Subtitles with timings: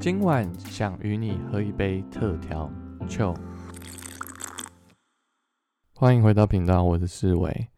[0.00, 2.72] 今晚想与你喝一杯特调
[3.06, 3.34] 酒。
[5.94, 7.68] 欢迎回到频道，我是世维。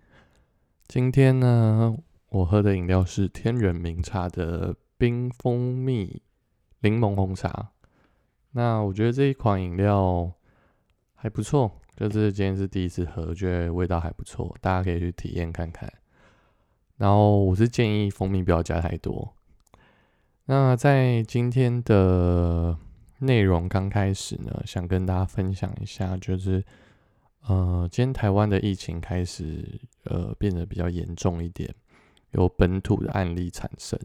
[0.87, 1.97] 今天呢，
[2.29, 6.23] 我喝的饮料是天人茗茶的冰蜂蜜
[6.83, 7.73] 柠檬红茶。
[8.53, 10.33] 那我觉得这一款饮料
[11.17, 15.93] 还不错，就是今天是第一次喝，觉得味道还不错，大家可以去体验看看。
[16.99, 19.35] 然后我是建议蜂蜜不要加太多。
[20.55, 22.77] 那在今天的
[23.21, 26.63] 内容刚开始呢，想跟大家分享一下，就是
[27.47, 31.75] 呃，今天台湾的疫情开始呃变得比较严重一点，
[32.33, 33.99] 有本土的案例产生。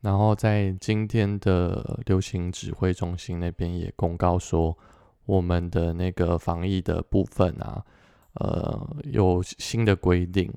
[0.00, 4.74] 然后在今天的流行指挥中心那边也公告说，
[5.26, 7.84] 我们的那个防疫的部分啊，
[8.36, 10.50] 呃，有新的规定，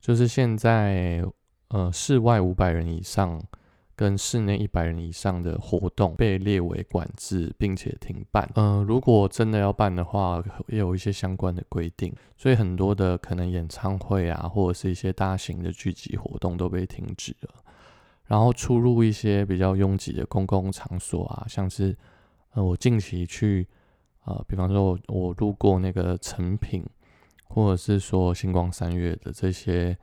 [0.00, 1.24] 就是现在
[1.68, 3.40] 呃室外五百人以上
[4.00, 8.50] 跟室内一百人以上的活动被列为管制，并且停办。
[8.54, 17.50] 呃，如果真的要办的话，也有一些相关的规定，所以很多的可能演唱会啊，或者是一些大型的聚集活动都被停止了。
[18.24, 21.94] 然后出入一些比较拥挤的公共场所啊，像是
[22.52, 23.68] 呃，我近期去
[24.24, 26.82] 呃，比方说我我路过那个成品，
[27.44, 29.94] 或者是说星光三月的这些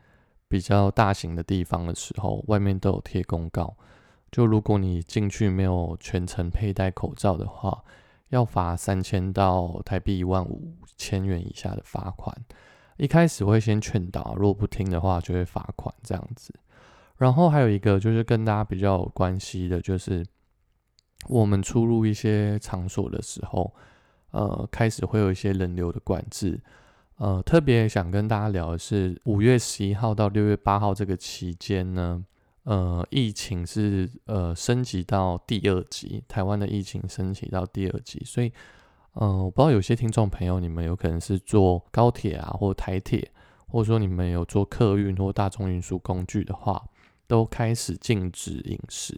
[0.50, 3.76] 比较大型的地方的时候，外面都有贴公告，
[4.32, 7.84] 就如果你进去没有全程佩戴口罩的话，
[8.30, 12.36] 要罚三千到台币一万五千元以下的罚款。
[12.98, 16.54] 一开始会先劝导，如果不听的话，就会罚款这样子。
[17.18, 20.26] 然后还有一个就是跟大家比较有关系的，就是
[21.28, 23.74] 我们出入一些场所的时候，
[24.32, 26.60] 呃，开始会有一些人流的管制。
[27.18, 32.24] 呃，特别想跟大家聊的是，五月十一号到六月八号这个期间呢，
[32.64, 38.52] 呃，疫情是呃升级到第二级，台湾的疫情升级到第二级，所以，
[39.14, 43.32] 呃，我不知道有些听众朋友，你们有可能是坐高铁啊，或台铁，
[43.68, 46.84] 或者说你们有坐客运或大众运输工具的话。
[47.30, 49.14] 都开始禁止饮食，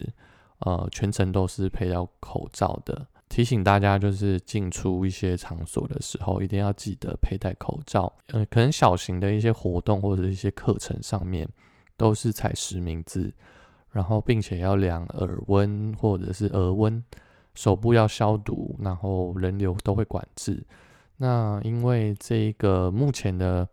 [0.62, 3.06] 呃，全程都是配戴口罩的。
[3.29, 8.12] 提醒大家，就是进出一些场所的时候，一定要记得佩戴口罩。
[8.28, 11.47] 呃，可能小型的一些活动或者一些课程上面，
[11.95, 13.31] 都是采实名制，
[13.91, 17.01] 然后并且要量耳温或者是额温，
[17.53, 20.62] 手部要消毒，然后人流都会管制。
[21.18, 23.66] 那因为这个目前的。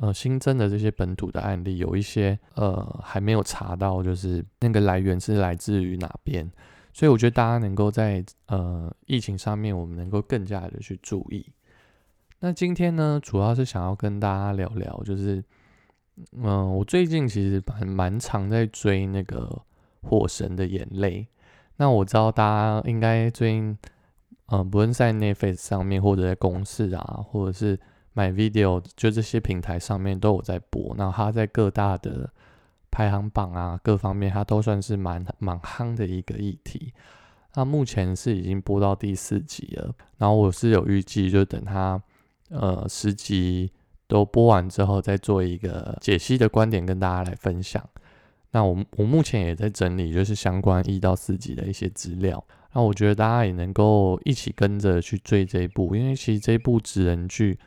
[0.00, 6.48] 呃，新增的这些本土的案例，有一些呃还没有查到，就是那个来源是来自于哪边，
[6.98, 11.46] 所以我觉得大家能够在呃疫情上面，我们能够更加的去注意。
[12.40, 15.40] 那今天呢，主要是想要跟大家聊聊，就是
[16.32, 19.62] 嗯，我最近其实蛮蛮常在追那个
[20.08, 21.20] 《火神的眼泪》，
[21.76, 23.78] 那我知道大家应该最近
[24.46, 27.78] 嗯，不论在 Netflix 上面，或者在公司啊，或者是。
[28.14, 32.28] 买 video 就这些平台上面都有在播，那它在各大的
[32.90, 36.92] 排行榜啊各方面，它都算是蛮蛮夯的一个议题。
[37.54, 42.00] 那目前是已经播到第四集了，然后我是有预计，就等它
[42.50, 43.72] 呃十集
[44.06, 47.82] 都播完之后，再做一个解析的观点跟大家来分享。
[48.52, 52.42] 那我我目前也在整理，就是相关一到四集的一些资料。
[52.72, 57.58] 那我觉得大家也能够一起跟着去追这一部，因为其实这一部纸人剧。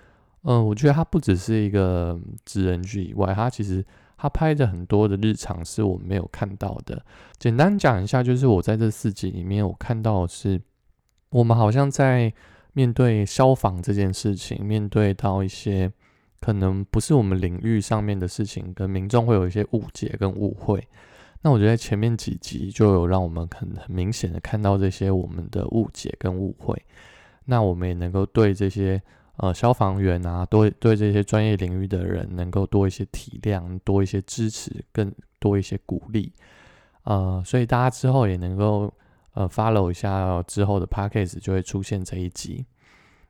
[0.44, 3.86] 嗯，我觉得它不只是一个纸人剧以外，它其实
[4.22, 7.04] 他拍的很多的日常是我们没有看到的。
[7.40, 10.62] 简单讲一下，就是我在这四集里面，我看到的是，
[11.32, 12.31] 我们好像在
[12.74, 15.92] 面对消防这件事情，面对到一些
[16.40, 20.88] 可能不是我们领域上面的事情，跟民众会有一些误解跟误会。
[21.42, 26.80] 那我觉得前面几集就有让我们很很明显的看到这些我们的误解跟误会。
[27.46, 29.02] 那我们也能够对这些。
[29.41, 36.31] 呃，消防员啊，多对这些专业领域的人能够多一些体谅，多一些支持，更多一些鼓励。
[37.06, 38.94] 呃，所以大家之后也能够
[39.33, 42.63] 呃 follow 一下之后的 p a c k a g e 就会出现这一集。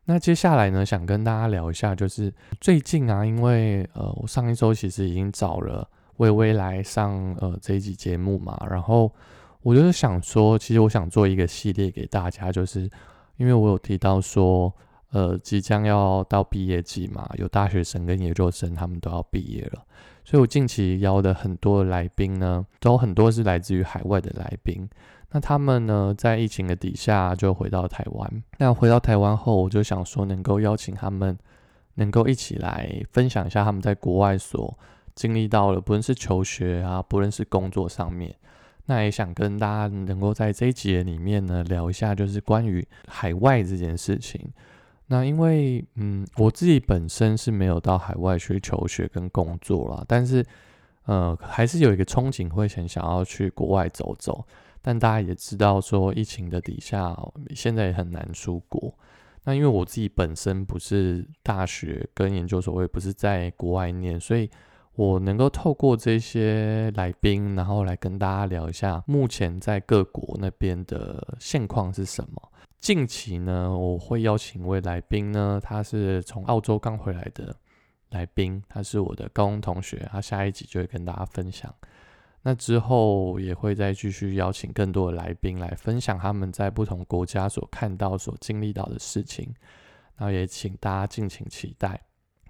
[0.04, 9.10] 那接下来呢，想跟大家聊一下，就是最近啊，因为呃，我上一周其实已经找了微微来上呃这一集节目嘛，然后
[9.62, 12.90] 我就是想说，其实我想做一个系列给大家，就是
[13.38, 14.76] 因为我有提到说。
[15.12, 19.84] 呃，即将要到毕业季嘛，有大学生跟研究生，他们都要毕业了，
[20.24, 24.90] 所以我近期邀的很多来宾呢，都很多是来自于海外的来宾。
[25.32, 28.44] 那他们呢，在疫情的底下就回到台湾。
[28.58, 31.38] 那回到台湾后，我就想说，能够邀请他们，
[31.96, 34.78] 能够一起来分享一下他们在国外所
[35.14, 38.34] 经历到的，不论是求学啊，不论是工作上面。
[38.86, 44.50] 那也想跟大家能够在这一节里面呢聊一下，就是关于海外这件事情。
[45.12, 50.42] 那因为嗯，我自己本身是没有到海外去求学跟工作啦，但是
[51.04, 54.46] 呃，还是有一个憧憬，会很想要去国外走走。
[54.82, 57.14] 但大家也知道，说疫情的底下，
[57.54, 58.94] 现在也很难出国。
[59.44, 64.50] 那因为我自己本身不是大学跟研究所，我也不是在国外念，所以。
[64.96, 72.52] 我能够透过这些来宾，然后来跟大家聊一下目前在各国那边的现况是什么。
[72.82, 77.56] 近期呢，我会邀请一位来宾呢，他是从澳洲刚回来的
[78.10, 81.72] 来宾，他是我的高中同学，他下一集就会跟大家分享。
[82.42, 89.54] 那之后也会再继续邀请更多的来宾来分享他们在不同国家所看到、所经历到的事情。
[90.18, 92.02] 那也请大家敬请期待。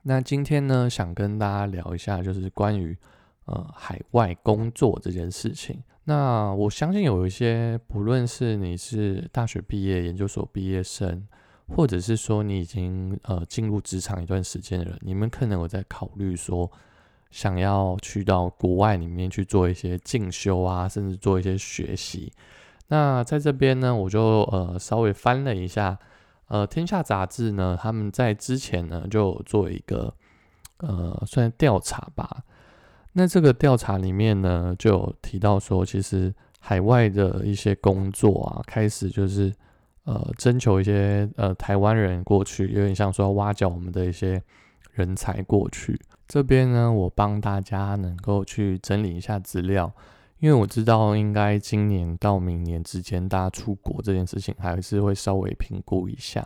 [0.03, 2.97] 那今天呢，想跟大家聊一下，就是关于
[3.45, 5.81] 呃海外工作这件事情。
[6.03, 11.27] 那我相信有一些，不论是你是大学毕业、研究所毕业生，
[11.67, 16.69] 或者是说你已经呃进入职场一段时间的人，你们可能有在考虑说，
[17.29, 22.31] 想要去到国外里面去做一些进修啊，甚至做一些学习。
[22.87, 25.97] 那在这边呢，我就呃稍微翻了一下。
[26.47, 30.13] 呃，天下杂志呢，他们在之前呢就做一个
[30.79, 32.43] 呃算调查吧。
[33.13, 39.53] 那这个调查里面呢，就有提到说，其实海外的一些工作啊，开始就是
[40.05, 44.41] 呃征求一些呃台湾人过去，有点像说要挖角我们的一些
[44.93, 45.99] 人才过去。
[46.27, 49.91] 这边呢，我帮大家能够去整理一下资料。
[50.39, 56.43] 因为我知道，应该今年到明年之间，大家出国这件事情还是会稍微评估一下。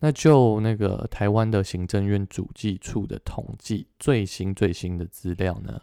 [0.00, 5.80] 那就那个台湾的行政院主计处的统计最新最新的资料呢，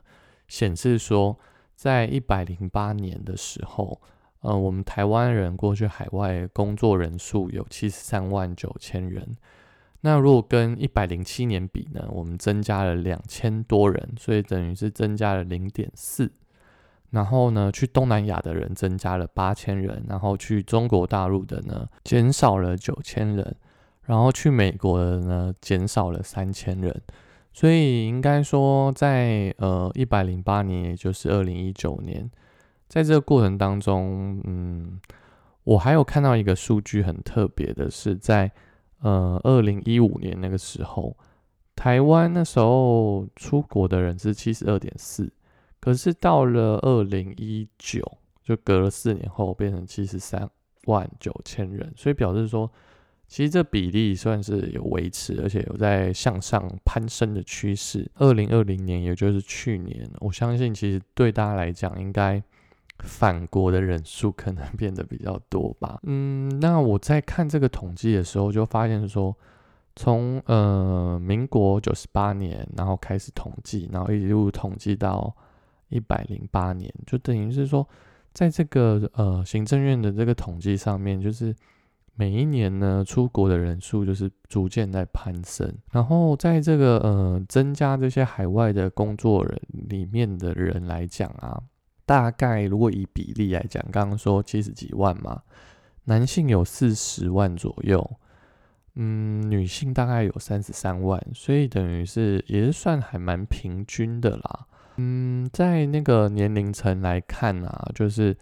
[0.48, 1.38] 显示说，
[1.76, 4.02] 在一百零八年的时候，
[4.42, 9.38] 呃，我们台湾人过去海外工作人数有七十三万九千人。
[10.02, 16.32] 那如果跟一百零七年比呢，我们增加了两千多人，所以等于是增加了零点四。
[17.10, 23.56] 然后呢，去东南亚的人增加了八千人，然后去中国大陆的呢减少了九千人，
[24.08, 27.02] 然后去美国的呢减少了三千人。
[27.54, 32.30] 所以应该说，在呃一百零八年，也就是二零一九年，
[32.88, 35.00] 在这个过程当中，嗯，
[35.64, 38.52] 我还有看到一个数据很特别的是，在
[39.02, 41.18] 呃二零一五年那个时候，
[41.76, 45.32] 台湾那时候出国的人是七十二点四。
[45.80, 48.02] 可是到了二零一九，
[48.44, 50.48] 就隔了四年后，变成七十三
[50.86, 52.70] 万九千人，所以表示说，
[53.28, 58.10] 其实这比例算是有维持，而且有在向上攀升的趋势。
[58.16, 62.42] 二零二零年，也就是去年，我相信其实对大家来讲，应该
[63.00, 66.00] 返国的人数可能 变得比较多吧。
[66.04, 69.36] 嗯，那我在看这个统计的时候，就发现说，
[69.96, 75.36] 从呃民国九十八年，然后开始统计，然后一路统计到。
[75.90, 77.88] 一百零八年，就等于是说，
[78.34, 81.56] 在这个呃行政院的这个统计上面，就是
[82.20, 85.72] 每一年呢出国的人数就是逐渐在攀升。
[85.92, 91.62] 然后在这个呃增加这些海外的工作人里面的人来讲啊，
[92.08, 95.44] 大概如果以比例来讲，刚刚说七十几万嘛，
[96.06, 98.10] 男性有四十万左右，
[98.96, 104.66] 嗯，女性大概有三十三万，所以等于是也是算还蛮平均的啦。
[104.96, 108.36] 嗯，在那个年龄层来看啊，就是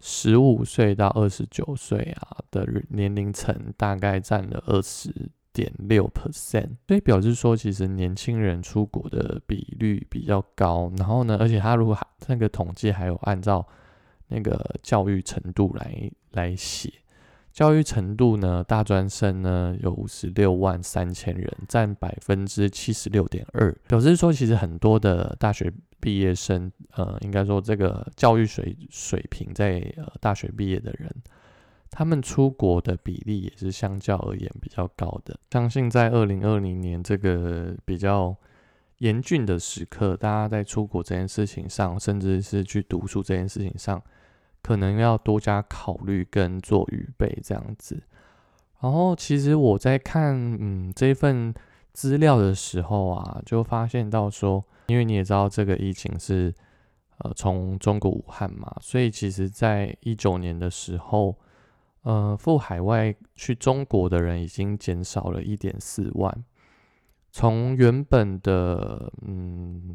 [0.00, 5.12] 十五岁到二十九岁啊的年龄层，大概占了二十
[5.52, 10.90] 点六 percent，所以表示说，其实年轻人出国的比率比较高。
[10.96, 13.66] 然后呢，而且他如果还那个统计还有按照
[14.28, 16.92] 那个教育程度来来写。
[17.52, 18.62] 教育程度呢？
[18.62, 31.12] 大专生呢有五十六万三千人，占百分之七十六点二，表示说其实很多的大学毕业生，呃，应该说这个教育水水平在呃大学毕业的人，
[31.90, 35.38] 他们出国的比例也是相较而言比较高的。
[35.50, 38.34] 相信在二零二零年这个比较
[38.98, 44.00] 严峻的时刻，大家在出国这件事情上，甚至是去读书这件事情上。
[44.62, 48.02] 可能要多加考虑跟做预备这样子。
[48.80, 51.52] 然后，其实我在看嗯这份
[51.92, 56.54] 资料的时候啊，就发现到说，因为你也知道这个疫情是
[57.18, 61.36] 呃从中国武汉嘛，所以其实在一九年的时候，
[62.02, 66.44] 呃赴海外去中国的人已经减少了一点四万，
[67.30, 69.94] 从原本的嗯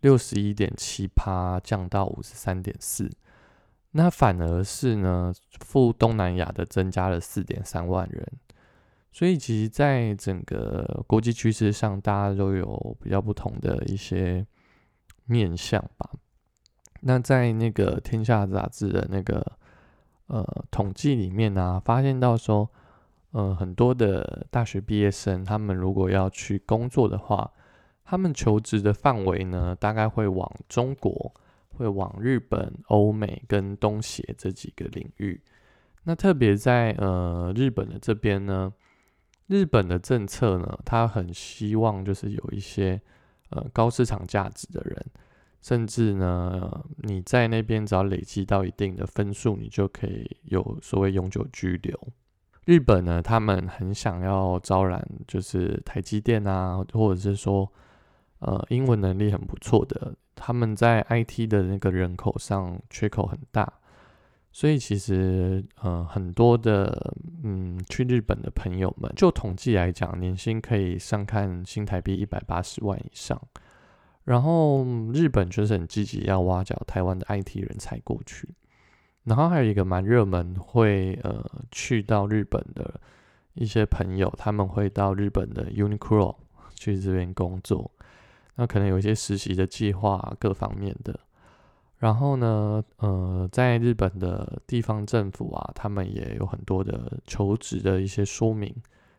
[0.00, 3.10] 六十一点七趴降到五十三点四。
[3.92, 8.26] 那反而是呢，赴东南亚的增加了四点三万人。
[9.12, 14.46] 所以其实，在整个国际趋势上，大家都有比较不同的一些
[15.26, 16.10] 面向吧。
[17.02, 19.44] 那在那个《天下》杂志的那个
[20.28, 22.70] 呃统计里面呢，发现到说，
[23.32, 27.52] 呃，很多的大学毕业生，他们如果要去工作的话，
[28.04, 31.34] 他们求职的范围呢，大概会往中国、
[31.74, 35.40] 会往日本、欧美跟东协这几个领域。
[36.04, 38.72] 那特别在呃日本的这边呢。
[39.48, 42.98] 日本的政策呢，他很希望就是有一些
[43.50, 45.06] 呃高市场价值的人，
[45.60, 52.08] 甚至呢你在那边只要累积到一定的分数，你就可以有所谓永久居留。
[52.64, 57.70] 日本呢，他们很想要招揽就是台积电啊，或者是说
[58.38, 63.72] 呃英文能力很不错的，他们在 IT 的那个人口上缺口很大。
[64.54, 73.40] 所以其实，呃，很多的，嗯，去日本的朋友们，就统计来讲，年薪可以上看新台币一百八十万以上。
[74.24, 74.84] 然后
[75.14, 78.46] 日本就是很积极要挖角台湾的 IT 人才过去。
[79.24, 83.00] 然后还有一个蛮热门，会呃去到日本的
[83.54, 86.36] 一些朋友，他们会到日本的 Uniqlo
[86.74, 87.90] 去这边工作。
[88.56, 91.18] 那可能有一些实习的计划，各方面的。
[91.98, 98.74] 然后呢，呃，在日本的地方政府啊，他们也有很多的求职的一些说明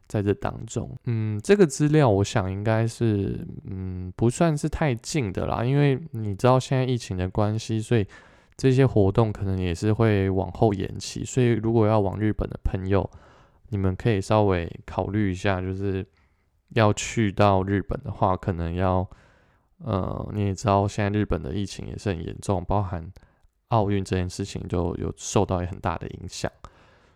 [0.06, 0.94] 在这当中。
[1.06, 8.06] 嗯，这个资料我想应该是，嗯，不算是太近的啦，因为你知道现在疫情的关系，所以
[8.58, 11.24] 这些活动可能也是会往后延期。
[11.24, 13.10] 所以如果要往日本的朋友，
[13.70, 16.06] 你们可以稍微考虑一下，就是
[16.72, 19.10] 要去到日本的话，可能要。
[19.86, 23.12] 呃，你也知道，现在日本的疫情也是很严重，包含
[23.68, 26.50] 奥运这件事情就有受到很大的影响。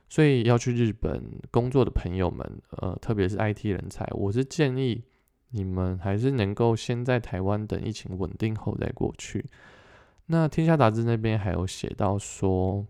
[0.09, 5.03] 所以要去日本工作的朋友们，呃，特别是 IT 人才，我是建议
[5.51, 9.45] 你们还是能够先在台湾等疫情稳定后再过去。
[10.27, 12.85] 那天下杂志那边还有写到说，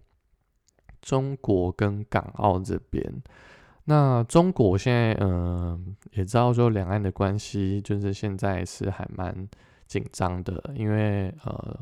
[1.01, 3.03] 中国跟港澳这边，
[3.85, 9.47] 那中国现在嗯也知道说两岸的关系就是现在是还蛮。
[9.87, 11.79] 紧张的，因为呃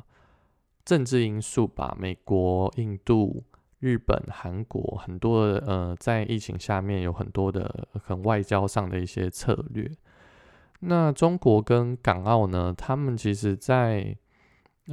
[0.85, 3.43] 政治因素吧，美国、印度、
[3.79, 9.91] 日本、韩国很多呃在疫情下面有很多的很外交上的一些策略。
[10.81, 14.15] 那中国跟港澳呢，他们其实在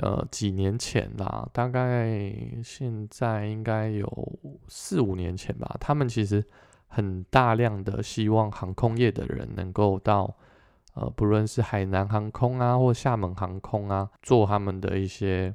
[0.00, 2.32] 呃几年前啦，大概
[2.64, 4.38] 现在应该有
[4.68, 6.42] 四五年前吧，他们其实
[6.86, 10.34] 很大量的希望航空业的人能够到。
[10.94, 15.54] 呃，不论是海南航空啊，或厦门航空啊，做他们的一些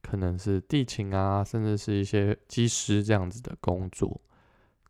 [0.00, 4.20] 可能是地勤啊，甚至是一些机师这样子的工作。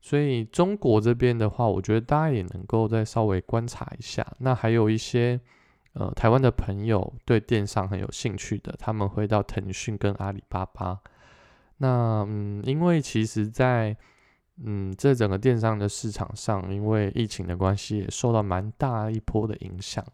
[0.00, 4.24] 所以中国这边的话，我觉得大家也能够再稍微观察一下。
[4.38, 5.40] 那还有一些
[5.94, 11.00] 呃台湾的朋友对电商很有兴趣的，他们会到腾讯跟阿里巴巴。
[11.78, 13.96] 那嗯，因为其实在
[14.64, 20.04] 嗯，这整个电商的市场上，因为疫情的关系，也受到蛮大一波的影响。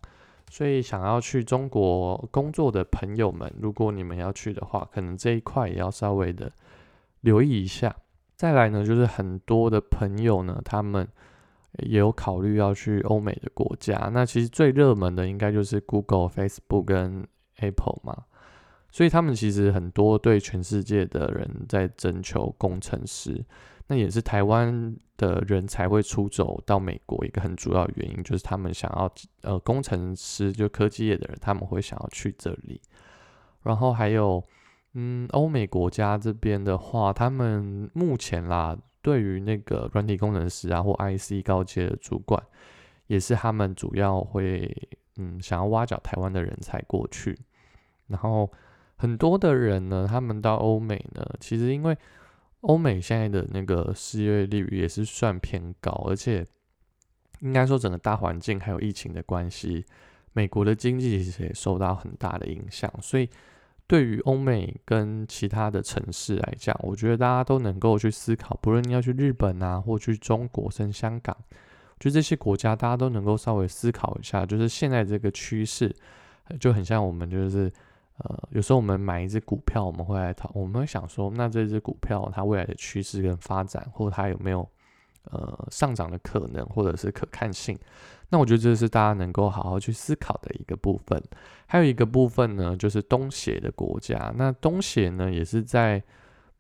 [0.50, 6.52] 所以，想要去中国工作的朋友们，如果你们要去的话，可能这一块也要稍微的
[7.22, 7.96] 留意一下。
[8.36, 11.08] 再来呢，就是很多的朋友呢，他们
[11.78, 14.10] 也有考虑要去欧美的国家。
[14.12, 18.24] 那其实最热门的应该就是 Google、Facebook 跟 Apple 嘛。
[18.90, 23.44] 所以他们其实很多对全世界的人在征求工程师。
[23.86, 29.12] 那也是台湾的人才会出走到美国一个很主要原因，就是他们想要
[29.42, 32.80] 呃工程师就科技业的人，他们会想要去这里。
[33.62, 34.42] 然后还有
[34.94, 42.42] 嗯欧美国家这边的话，他们目前啦对于那个软体工程师啊或 IC 高阶的主管，
[43.06, 44.74] 也是他们主要会
[45.16, 47.38] 嗯想要挖角台湾的人才过去。
[48.06, 48.50] 然后
[48.96, 51.96] 很多的人呢，他们到欧美呢，其实因为
[52.64, 56.44] 欧美现在的那个失业率也是算偏高，而且
[57.40, 59.85] 应该说整个大环境还有疫情的关系，
[60.33, 62.90] 美国的经济其实也受到很大的影响。
[63.02, 63.28] 所以
[63.87, 71.37] 对于欧美跟其他的城市来讲，我觉得大家都能够去思考，不论你要去日本啊，或去中国、甚至香港，
[71.99, 75.94] 就这些国家，大家都能够稍微思考一下，就是现在这个趋势
[76.59, 77.71] 就很像我们就是。
[78.18, 84.68] 呃，有时候我们买一只股票，我们会来讨，我们会想说，那这只股票它未来的趋势跟发展，或它有没有
[85.25, 87.76] 呃上涨的可能，或者是可看性？
[88.30, 91.23] 那我觉得这是大家能够好好去思考的一个部分。
[91.66, 94.33] 还有一个部分呢，就是东协的国家。
[94.37, 96.02] 那东协呢，也是在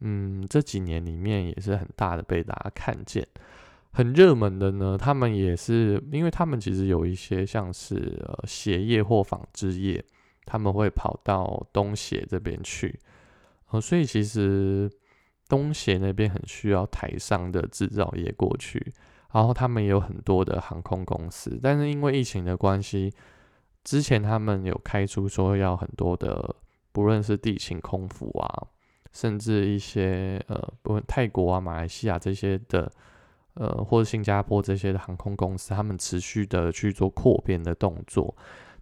[0.00, 3.26] 嗯，这几年里面也是很大的被大家看见，
[3.92, 4.98] 很热门的呢。
[4.98, 10.04] 他们也是，因为他们其实有一些像是呃鞋业或纺织业，
[10.44, 12.98] 他们会跑到东协这边去，
[13.70, 14.90] 呃，所以其实
[15.48, 18.92] 东协那边很需要台商的制造业过去，
[19.32, 23.12] 然后他们也有很多的航空公司，但是因为疫情的关系，
[23.82, 26.56] 之前他们有开出说要很多的，
[26.92, 28.68] 不论是地勤空服啊。
[29.12, 32.90] 甚至一些呃，不泰国啊、马来西亚这些的，
[33.54, 38.36] 呃，或者新加坡这些的航空公司，他们持续的去做扩编的动作。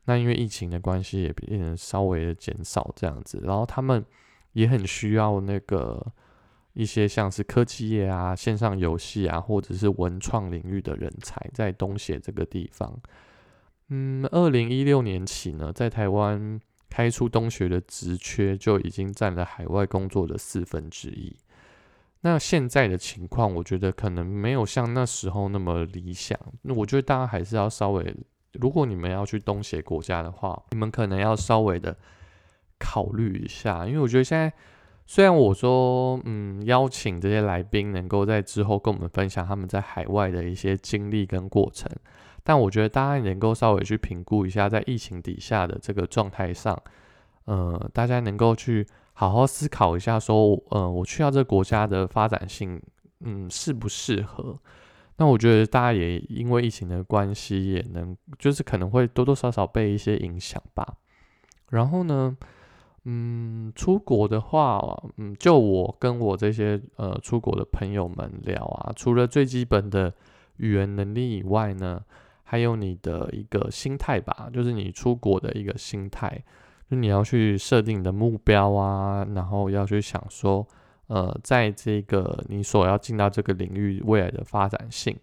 [0.05, 3.41] 那因为疫情的关系，也变得稍微的减少这样子。
[3.45, 4.05] 然后他们
[4.53, 6.05] 也很需要那个
[6.75, 12.99] 一些像是科技业啊、线上游戏啊，或者是文创领域的人才，在东协这个地方。
[13.89, 16.61] 嗯，二零一六年起呢，在台湾。
[16.95, 21.35] 开出东学的职缺就已经占了海外工作的四分之一。
[22.21, 26.39] 那现在的情况，我觉得可能没有像那时候那么理想。
[26.61, 28.15] 那我觉得大家还是要稍微，
[28.55, 31.97] 如果你们要去东协国家的话，你们可能要稍微的
[32.79, 33.87] 考虑一下。
[33.87, 34.53] 因为我觉得现在
[35.07, 41.91] 虽然我说，嗯，邀请这些来宾能够在之后跟我们分享他们在海外的一些经历跟过程。
[42.45, 46.77] 但我觉得大家能够稍微去评估一下，在疫情底下的这个状态上，
[47.45, 52.83] 呃，大家能够去好好思考一下，说，呃，我去到这个国家的发展性，
[53.21, 54.59] 嗯，适不适合？
[55.17, 60.97] 那我觉得大家也因为疫情的关系，也能就是可能会多多少少被一些影响吧。
[61.71, 62.37] 然后呢，
[63.05, 64.81] 嗯，出国的话，
[65.17, 70.13] 嗯，就我跟我这些呃出国的朋友们聊啊，除了最基本的
[70.57, 72.03] 语言能力以外呢。
[72.45, 76.45] 还有你的一个心态吧，就是你出国的一个心态，
[76.91, 80.67] 就你要去设定你的目标啊，然后要去想说，
[81.13, 85.15] 呃，在这个你所要进到这个领域未来的发展性，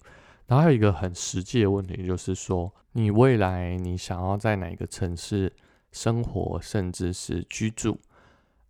[0.46, 5.52] 然后还有一个很实际的问题，就是说你未来你想要在哪一个城市
[5.92, 7.98] 生活，甚至是居住，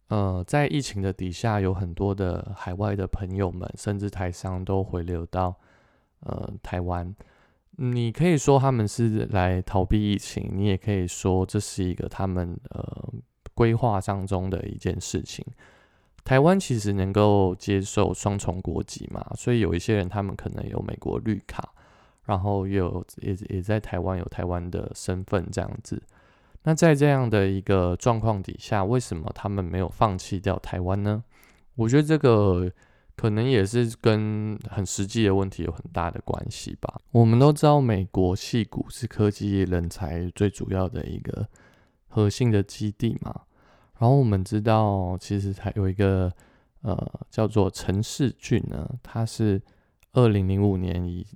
[0.08, 5.54] 呃，在疫情的底下，有很多的海外的朋友们，甚至台商都回流到
[6.22, 7.14] 呃台湾。
[7.82, 13.14] 你可以说他们是来逃避疫情，你也可以说这是一个他们呃
[13.54, 15.46] 规划当中的一件事情。
[16.30, 21.74] 台湾其实能够接受双重国籍嘛，所以有一些人他们可能有美国绿卡，
[22.26, 26.00] 然后有也也在台湾有台湾的身份这样子。
[26.62, 31.24] 那在这样的一个状况底下，为什么他们没有放弃掉台湾呢？
[31.74, 32.72] 我觉得这个。
[33.16, 37.02] 可能也是跟很实际的问题有很大的关系吧。
[37.12, 41.46] 我们都知道，美国戏谷是科技人才最主要的一个
[42.08, 43.42] 核心的基地嘛。
[44.00, 46.32] 然后我们知道，其实它有一个
[46.82, 46.98] 呃
[47.30, 49.62] 叫做陈世俊呢，他是
[50.14, 51.28] 二零零五年以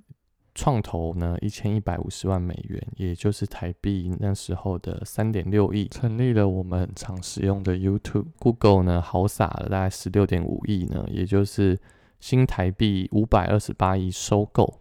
[0.54, 8.28] 创投呢一千一百五十万美元，也就是台币那时候的三点六亿，成立了我们常使用的 YouTube。
[8.38, 11.78] Google 呢豪撒了大概十六点五亿呢，也就是
[12.18, 14.80] 新台币五百二十八亿收购。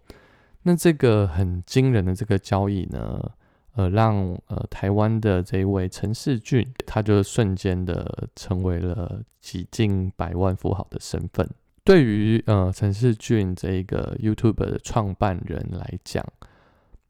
[0.62, 3.32] 那这个很惊人的这个交易呢，
[3.75, 4.15] 呃，让
[4.47, 11.49] 呃台湾的这一位陈世俊，他就瞬间的成为了几近百万富豪的身份。
[11.83, 16.23] 对于呃陈世俊这个 YouTube 的创办人来讲，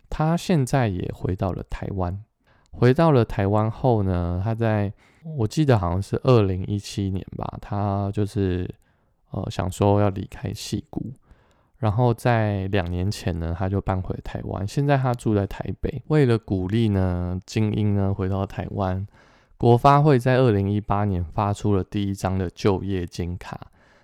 [0.09, 2.23] 他现在也回到了台湾。
[2.71, 4.91] 回到了台湾后呢，他在
[5.37, 8.67] 我记得好像是二零一七年吧，他就是
[9.29, 11.11] 呃想说要离开戏谷，
[11.83, 14.65] 然后在两年前呢，他就搬回台湾。
[14.65, 16.01] 现在他住在台北。
[16.07, 19.05] 为了鼓励呢精英呢回到台湾，
[19.57, 23.59] 国发会在二零一八年发出了第一张的就业金卡。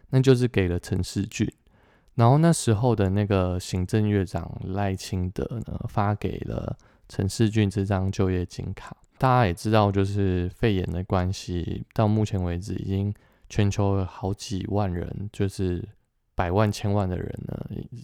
[0.10, 1.50] 那就是给了陈世俊，
[2.16, 6.76] 然后那时候的那个行政院长赖清德呢，发给了
[7.08, 8.94] 陈世俊这张就业金卡。
[9.18, 13.14] 大家也知道，就是肺炎的关系，到目前为止已经
[13.48, 15.88] 全球有好几万人，就是
[16.40, 17.54] 百万千万的人呢，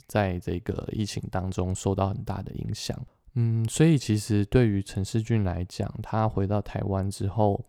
[0.07, 2.99] 在这个疫情当中受到很大的影响。
[3.35, 7.63] 嗯，所以其实对于陈世俊来讲，他回到台湾之后。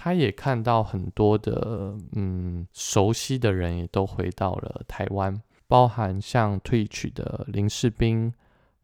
[0.00, 8.32] 他也看到很多的嗯熟悉的人也都回到了台湾，包含像退曲的林世斌，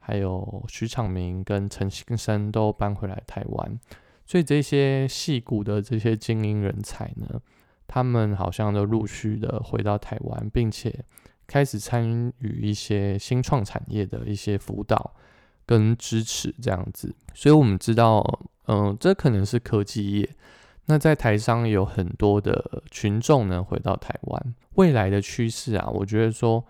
[0.00, 3.78] 还有徐长明跟陈新生都搬回来台湾，
[4.26, 7.40] 所以这些戏骨的这些精英人才呢，
[7.86, 11.04] 他们好像都陆续的回到台湾，并且
[11.46, 15.14] 开始参与一些新创产业的一些辅导
[15.66, 18.22] 跟支持这样子，所以我们知道，
[18.66, 20.28] 嗯，这可能是科技业。
[20.86, 26.62] 那在台商有很多的群众呢回到台湾，未来的趋势啊，我觉得说，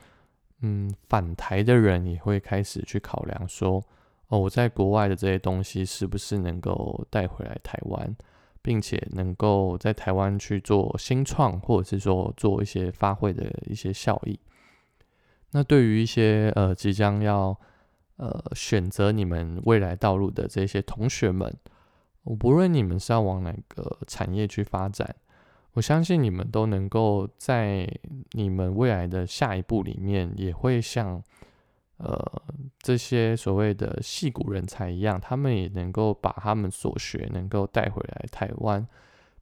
[0.60, 3.84] 嗯，返台的人也会开始去考量说，
[4.28, 8.16] 哦，我在国外的这些东西是不是能够带回来台湾，
[8.64, 14.40] 并且能够在台湾去做新创，或者是说做一些发挥的一些效益。
[15.50, 17.54] 那对于一些呃即将要
[18.16, 21.54] 呃选择你们未来道路的这些同学们。
[22.22, 25.14] 我不论你们是要往哪个产业去发展，
[25.74, 27.86] 我相信你们都能够在
[28.30, 31.22] 你们未来的下一步里面，也会像
[31.98, 32.42] 呃
[32.80, 38.86] 这些所谓的戏骨人才一样，他们也能够把他们所学能够带回来台湾，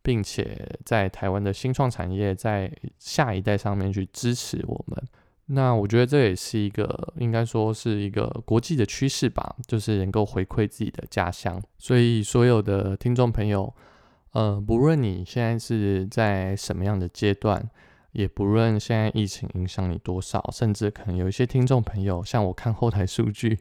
[0.03, 5.03] 并且在台湾的新创产业在下一代上面去支持我们。
[5.47, 11.61] 那我觉得这也是一个应该说是一个国际的趋势吧，就是能够回馈自己的家乡。
[11.79, 13.75] 所以所有的听众朋友，
[14.33, 17.69] 呃，不论你现在是在什么样的阶段，
[18.13, 23.59] 也不论现在疫情影响你多少，甚至可能有一些听众朋友，像我看后台数据，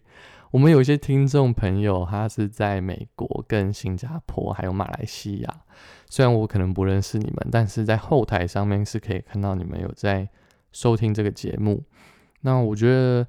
[0.51, 5.61] 我们有一些听众朋友他是在美国、跟新加坡还有马来西亚。
[6.09, 10.29] 虽然我可能不认识你们，但是在后台上面是可以看到你们有在。
[10.73, 11.83] 收听这个节目，
[12.43, 13.27] 那我觉得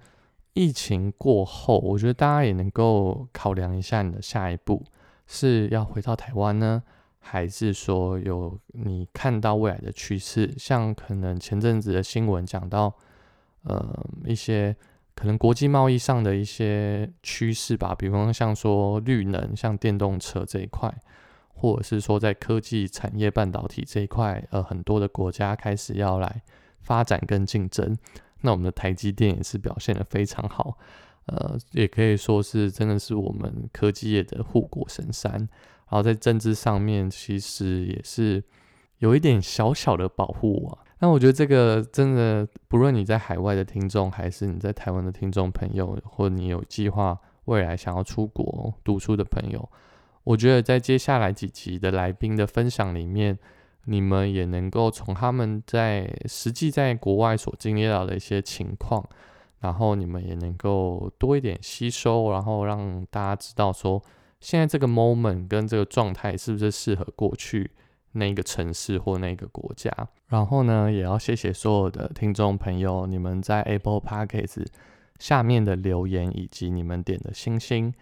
[0.52, 4.84] 疫情过后，我觉得大家也能够考量一下你的下一步
[5.26, 6.84] 是要回到台湾呢，
[7.22, 10.52] 还是说有你看到未来的趋势？
[10.58, 12.94] 像可能前阵子的新闻讲到，
[13.62, 14.76] 呃，一些
[15.14, 20.92] 可能国际贸易上的一些趋势吧，比方像说绿能，像电动车这一块，
[21.54, 26.42] 或者是说在科技产业半导体这一块，呃，很多的国家开始要来。
[26.84, 27.96] 发展跟竞争，
[28.40, 30.76] 那我们的台积电也是表现的非常好，
[31.26, 35.48] 呃，也可以说是真的是我们科技业的护国神山。
[35.92, 38.42] 然后在政治上面，其实也是
[39.00, 40.78] 有一点小小的保护啊。
[41.00, 49.68] 那我觉得这个真的，不论你在海外的听众，还是你在台湾的听众朋友，或你有计划未来想要出国读书的朋友，
[50.24, 53.38] 我觉得在接下来几集的来宾的分享里面。
[53.86, 59.04] 你们也能够从他们在实际在国外所经历到的一些情况，
[59.58, 64.00] 然后你们也能够多一点吸收，然后让大家知道说，
[64.42, 67.70] 现在这个 moment 跟这个状态是不是适合过去
[68.10, 69.90] 那个城市或那个国家。
[70.26, 74.66] 然后呢，也要谢谢所有的听众朋友，你们在 Apple Podcast
[75.20, 77.94] 下面的留言以及你们点的星星。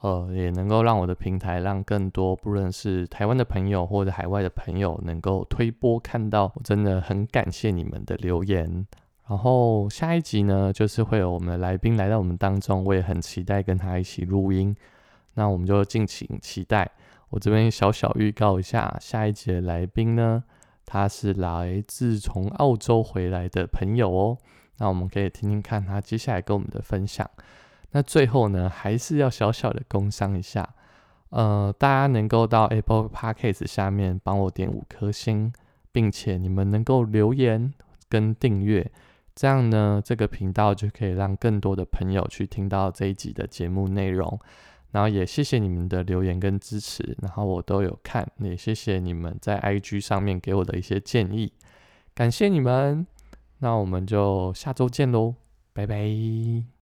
[0.00, 8.86] 呃，也能够让我的平台让更多不论是台湾的朋友或者海外的朋友能够推播看到，我真的很感谢你们的留言。
[9.28, 14.76] 然后下一集呢，就是会有我们的来宾来到我们当中，我也很期待跟他一起录音。
[15.36, 16.90] 那我们就敬请期待。
[17.30, 20.44] 我这边小小预告一下，下一集的来宾呢，
[20.84, 24.38] 他是来自从澳洲回来的朋友哦。
[24.78, 27.28] 那我们可以听听看他接下来跟我们的分享。
[27.92, 30.68] 那最后呢，还是要小小的工商一下，
[31.30, 35.52] 呃，大家能够到 Apple Podcast 下面帮我点五颗星，
[35.92, 37.72] 并且你们能够留言
[38.08, 38.90] 跟订阅，
[39.34, 44.38] 这样呢，这个频道就可以让更多的朋友去听到这一集的节目内容。
[44.96, 51.52] 然后也谢谢你们的留言跟支持，然后我都有看，也谢谢你们在 IG 上面给我的一些建议，
[52.14, 53.06] 感谢你们。
[53.58, 55.34] 那我们就下周见喽，
[55.74, 56.75] 拜拜。